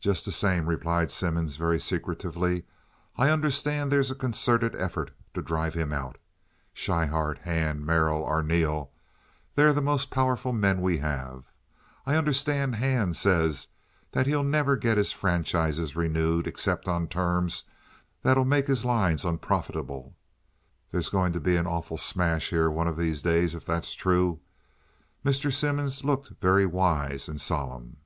[0.00, 2.64] "Just the same," replied Simmons, very secretively,
[3.18, 6.16] "I understand there's a concerted effort on to drive him out.
[6.72, 11.50] Schryhart, Hand, Merrill, Arneel—they're the most powerful men we have.
[12.06, 13.68] I understand Hand says
[14.12, 17.64] that he'll never get his franchises renewed except on terms
[18.22, 20.16] that'll make his lines unprofitable.
[20.90, 24.40] There's going to be an awful smash here one of these days if that's true."
[25.22, 25.52] Mr.
[25.52, 27.98] Simmons looked very wise and solemn.